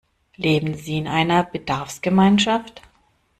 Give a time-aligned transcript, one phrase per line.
[0.35, 2.81] Leben Sie in einer Bedarfsgemeinschaft?